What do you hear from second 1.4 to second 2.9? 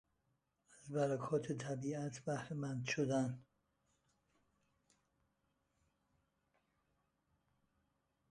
طبیعت بهرهمند